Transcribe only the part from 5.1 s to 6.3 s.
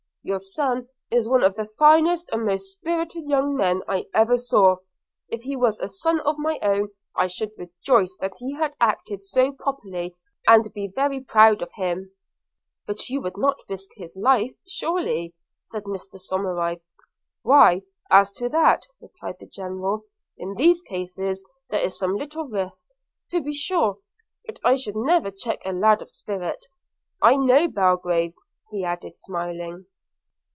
If he was a son